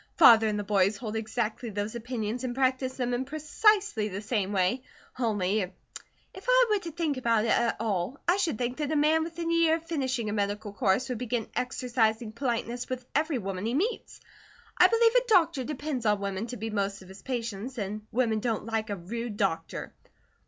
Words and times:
"Father 0.17 0.47
and 0.47 0.57
the 0.57 0.63
boys 0.63 0.97
hold 0.97 1.15
exactly 1.15 1.69
those 1.69 1.93
opinions 1.93 2.43
and 2.43 2.55
practise 2.55 2.97
them 2.97 3.13
in 3.13 3.23
precisely 3.23 4.07
the 4.07 4.19
same 4.19 4.51
way; 4.51 4.81
only 5.19 5.59
if 5.61 5.69
I 6.47 6.65
were 6.71 6.79
to 6.79 6.91
think 6.91 7.17
about 7.17 7.45
it 7.45 7.51
at 7.51 7.77
all, 7.79 8.17
I 8.27 8.37
should 8.37 8.57
think 8.57 8.77
that 8.77 8.91
a 8.91 8.95
man 8.95 9.23
within 9.23 9.51
a 9.51 9.53
year 9.53 9.75
of 9.75 9.83
finishing 9.85 10.27
a 10.27 10.33
medical 10.33 10.73
course 10.73 11.07
would 11.09 11.19
begin 11.19 11.49
exercising 11.55 12.31
politeness 12.31 12.89
with 12.89 13.05
every 13.13 13.37
woman 13.37 13.67
he 13.67 13.75
meets. 13.75 14.19
I 14.75 14.87
believe 14.87 15.13
a 15.13 15.27
doctor 15.27 15.63
depends 15.63 16.07
on 16.07 16.19
women 16.19 16.47
to 16.47 16.57
be 16.57 16.71
most 16.71 17.03
of 17.03 17.07
his 17.07 17.21
patients, 17.21 17.77
and 17.77 18.01
women 18.11 18.39
don't 18.39 18.65
like 18.65 18.89
a 18.89 18.95
rude 18.95 19.37
doctor." 19.37 19.93